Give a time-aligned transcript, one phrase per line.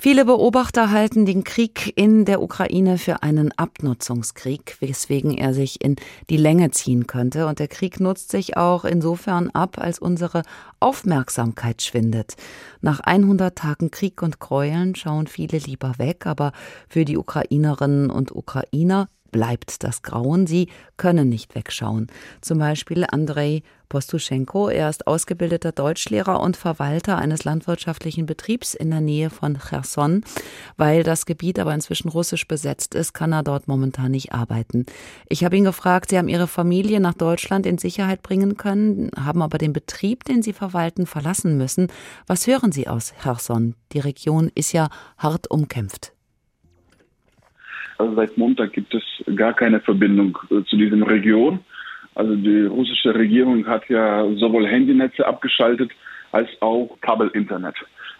[0.00, 5.96] Viele Beobachter halten den Krieg in der Ukraine für einen Abnutzungskrieg, weswegen er sich in
[6.30, 7.48] die Länge ziehen könnte.
[7.48, 10.44] Und der Krieg nutzt sich auch insofern ab, als unsere
[10.78, 12.36] Aufmerksamkeit schwindet.
[12.80, 16.52] Nach 100 Tagen Krieg und Gräueln schauen viele lieber weg, aber
[16.88, 20.46] für die Ukrainerinnen und Ukrainer bleibt das Grauen.
[20.46, 22.08] Sie können nicht wegschauen.
[22.40, 24.68] Zum Beispiel Andrei Postuschenko.
[24.68, 30.24] Er ist ausgebildeter Deutschlehrer und Verwalter eines landwirtschaftlichen Betriebs in der Nähe von Cherson.
[30.76, 34.86] Weil das Gebiet aber inzwischen russisch besetzt ist, kann er dort momentan nicht arbeiten.
[35.28, 39.42] Ich habe ihn gefragt, Sie haben Ihre Familie nach Deutschland in Sicherheit bringen können, haben
[39.42, 41.88] aber den Betrieb, den Sie verwalten, verlassen müssen.
[42.26, 43.74] Was hören Sie aus Cherson?
[43.92, 46.12] Die Region ist ja hart umkämpft.
[47.98, 49.02] Also seit Montag gibt es
[49.36, 51.60] gar keine Verbindung äh, zu diesem Region.
[52.14, 55.90] Also die russische Regierung hat ja sowohl Handynetze abgeschaltet
[56.32, 57.74] als auch Kabelinternet.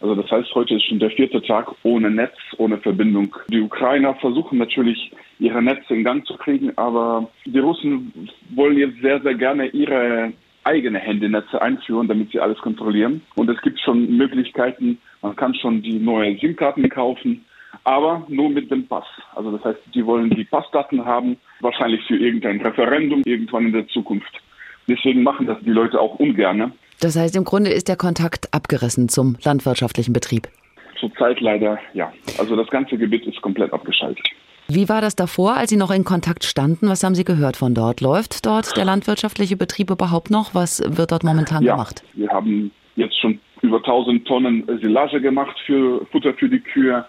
[0.00, 3.34] Also das heißt, heute ist schon der vierte Tag ohne Netz, ohne Verbindung.
[3.48, 9.00] Die Ukrainer versuchen natürlich, ihre Netze in Gang zu kriegen, aber die Russen wollen jetzt
[9.00, 10.32] sehr, sehr gerne ihre
[10.64, 13.22] eigene Handynetze einführen, damit sie alles kontrollieren.
[13.34, 17.44] Und es gibt schon Möglichkeiten, man kann schon die neuen SIM-Karten kaufen
[17.84, 19.04] aber nur mit dem Pass.
[19.34, 23.86] Also das heißt, die wollen die Passdaten haben, wahrscheinlich für irgendein Referendum irgendwann in der
[23.88, 24.32] Zukunft.
[24.88, 26.72] Deswegen machen das die Leute auch ungern.
[27.00, 30.48] Das heißt, im Grunde ist der Kontakt abgerissen zum landwirtschaftlichen Betrieb.
[30.98, 32.12] Zurzeit leider ja.
[32.38, 34.26] Also das ganze Gebiet ist komplett abgeschaltet.
[34.68, 36.88] Wie war das davor, als Sie noch in Kontakt standen?
[36.88, 38.00] Was haben Sie gehört von dort?
[38.00, 40.54] Läuft dort der landwirtschaftliche Betrieb überhaupt noch?
[40.54, 42.02] Was wird dort momentan ja, gemacht?
[42.14, 47.04] Wir haben jetzt schon über 1000 Tonnen Silage gemacht für Futter für die Kühe.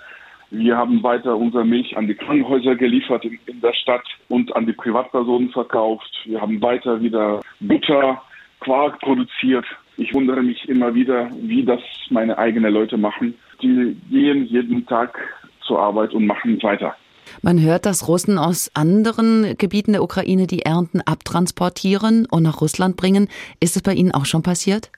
[0.52, 4.66] Wir haben weiter unsere Milch an die Krankenhäuser geliefert in, in der Stadt und an
[4.66, 6.10] die Privatpersonen verkauft.
[6.26, 8.22] Wir haben weiter wieder Butter,
[8.60, 9.66] Quark produziert.
[9.98, 13.34] Ich wundere mich immer wieder, wie das meine eigenen Leute machen.
[13.62, 15.18] Die gehen jeden Tag
[15.62, 16.96] zur Arbeit und machen weiter.
[17.42, 22.98] Man hört, dass Russen aus anderen Gebieten der Ukraine die Ernten abtransportieren und nach Russland
[22.98, 23.30] bringen.
[23.60, 24.92] Ist es bei Ihnen auch schon passiert?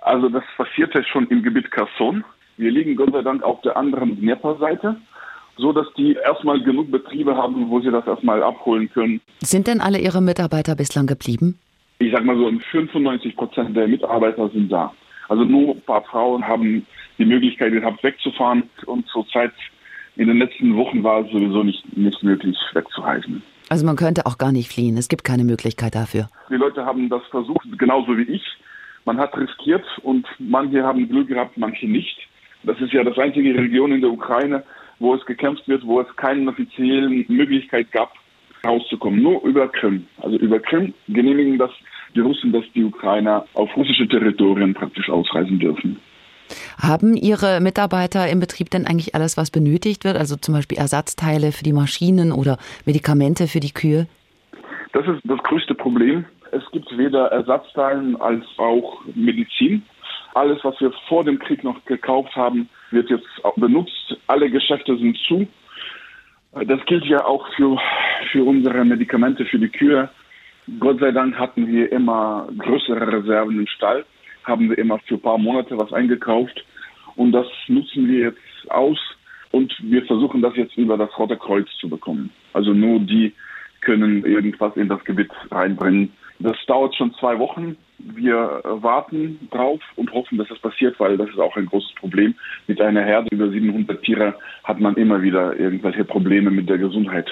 [0.00, 2.24] Also das passierte schon im Gebiet Kherson.
[2.56, 4.96] Wir liegen Gott sei Dank auf der anderen Dnieper-Seite,
[5.56, 9.20] so dass die erstmal genug Betriebe haben, wo sie das erstmal abholen können.
[9.40, 11.58] Sind denn alle Ihre Mitarbeiter bislang geblieben?
[11.98, 14.92] Ich sag mal so, 95 Prozent der Mitarbeiter sind da.
[15.28, 16.86] Also nur ein paar Frauen haben
[17.18, 19.52] die Möglichkeit gehabt, wegzufahren und zurzeit
[20.16, 23.42] in den letzten Wochen war es sowieso nicht, nicht möglich, wegzureisen.
[23.68, 24.98] Also man könnte auch gar nicht fliehen.
[24.98, 26.28] Es gibt keine Möglichkeit dafür.
[26.50, 28.42] Die Leute haben das versucht, genauso wie ich.
[29.04, 32.28] Man hat riskiert und manche haben Glück gehabt, manche nicht.
[32.64, 34.62] Das ist ja das einzige Region in der Ukraine,
[34.98, 38.12] wo es gekämpft wird, wo es keine offiziellen Möglichkeit gab,
[38.64, 39.22] rauszukommen.
[39.22, 40.06] Nur über Krim.
[40.20, 41.70] Also über Krim genehmigen das
[42.14, 45.98] die Russen, dass die Ukrainer auf russische Territorien praktisch ausreisen dürfen.
[46.78, 50.16] Haben Ihre Mitarbeiter im Betrieb denn eigentlich alles, was benötigt wird?
[50.16, 54.06] Also zum Beispiel Ersatzteile für die Maschinen oder Medikamente für die Kühe?
[54.92, 56.26] Das ist das größte Problem.
[56.50, 59.82] Es gibt weder Ersatzteile als auch Medizin.
[60.34, 63.26] Alles, was wir vor dem Krieg noch gekauft haben, wird jetzt
[63.56, 64.16] benutzt.
[64.26, 65.46] Alle Geschäfte sind zu.
[66.52, 67.78] Das gilt ja auch für,
[68.30, 70.08] für unsere Medikamente für die Kühe.
[70.78, 74.04] Gott sei Dank hatten wir immer größere Reserven im Stall,
[74.44, 76.64] haben wir immer für ein paar Monate was eingekauft
[77.16, 78.98] und das nutzen wir jetzt aus
[79.50, 82.30] und wir versuchen das jetzt über das Rote Kreuz zu bekommen.
[82.52, 83.32] Also nur die
[83.80, 86.12] können irgendwas in das Gebiet reinbringen.
[86.42, 87.76] Das dauert schon zwei Wochen.
[87.98, 92.34] Wir warten drauf und hoffen, dass das passiert, weil das ist auch ein großes Problem.
[92.66, 97.30] Mit einer Herde über 700 Tiere hat man immer wieder irgendwelche Probleme mit der Gesundheit.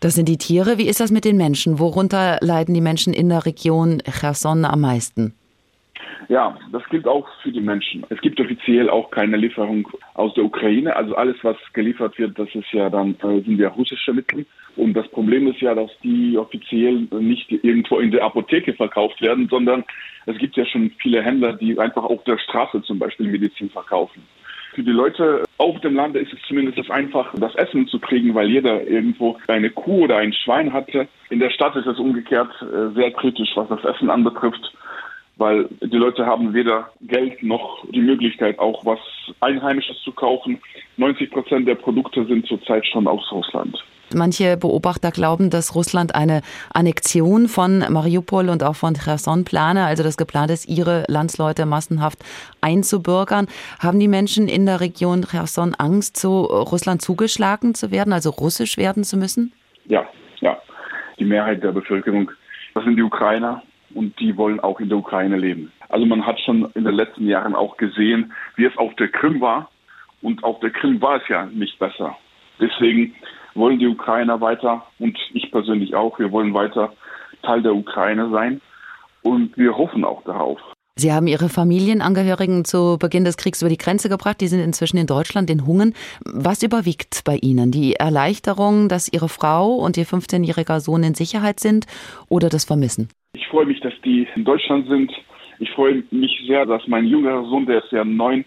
[0.00, 0.78] Das sind die Tiere.
[0.78, 1.78] Wie ist das mit den Menschen?
[1.78, 5.34] Worunter leiden die Menschen in der Region Cherson am meisten?
[6.30, 8.06] Ja, das gilt auch für die Menschen.
[8.08, 10.94] Es gibt offiziell auch keine Lieferung aus der Ukraine.
[10.94, 14.46] Also alles, was geliefert wird, das ist ja dann äh, sind ja russische Mittel.
[14.76, 19.48] Und das Problem ist ja, dass die offiziell nicht irgendwo in der Apotheke verkauft werden,
[19.48, 19.82] sondern
[20.26, 24.22] es gibt ja schon viele Händler, die einfach auf der Straße zum Beispiel Medizin verkaufen.
[24.76, 28.48] Für die Leute auf dem Lande ist es zumindest einfach, das Essen zu kriegen, weil
[28.48, 31.08] jeder irgendwo eine Kuh oder ein Schwein hatte.
[31.30, 34.72] In der Stadt ist es umgekehrt äh, sehr kritisch, was das Essen anbetrifft
[35.40, 38.98] weil die Leute haben weder Geld noch die Möglichkeit, auch was
[39.40, 40.60] Einheimisches zu kaufen.
[40.98, 43.82] 90 Prozent der Produkte sind zurzeit schon aus Russland.
[44.14, 46.42] Manche Beobachter glauben, dass Russland eine
[46.74, 52.18] Annexion von Mariupol und auch von Cherson plane, also das geplant ist, ihre Landsleute massenhaft
[52.60, 53.46] einzubürgern.
[53.78, 58.76] Haben die Menschen in der Region Cherson Angst, zu Russland zugeschlagen zu werden, also russisch
[58.76, 59.52] werden zu müssen?
[59.86, 60.04] Ja,
[60.40, 60.58] ja.
[61.18, 62.30] Die Mehrheit der Bevölkerung,
[62.74, 63.62] das sind die Ukrainer,
[63.94, 65.72] und die wollen auch in der Ukraine leben.
[65.88, 69.40] Also man hat schon in den letzten Jahren auch gesehen, wie es auf der Krim
[69.40, 69.70] war
[70.22, 72.16] Und auf der Krim war es ja nicht besser.
[72.60, 73.14] Deswegen
[73.54, 76.92] wollen die Ukrainer weiter und ich persönlich auch, wir wollen weiter
[77.42, 78.60] Teil der Ukraine sein
[79.22, 80.60] und wir hoffen auch darauf.
[80.96, 84.40] Sie haben Ihre Familienangehörigen zu Beginn des Kriegs über die Grenze gebracht.
[84.42, 85.94] Die sind inzwischen in Deutschland in Hungen.
[86.26, 87.70] Was überwiegt bei Ihnen?
[87.70, 91.86] Die Erleichterung, dass Ihre Frau und Ihr 15-jähriger Sohn in Sicherheit sind
[92.28, 93.08] oder das Vermissen?
[93.50, 95.10] Ich freue mich, dass die in Deutschland sind.
[95.58, 98.44] Ich freue mich sehr, dass mein jüngerer Sohn, der ist ja neun,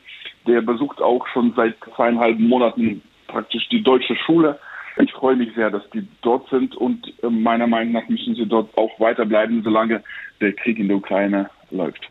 [0.47, 4.57] der besucht auch schon seit zweieinhalb Monaten praktisch die deutsche Schule.
[4.97, 8.45] Ich freue mich sehr, dass die dort sind und äh, meiner Meinung nach müssen sie
[8.45, 10.01] dort auch weiterbleiben, solange
[10.39, 12.09] der Krieg in der Ukraine läuft.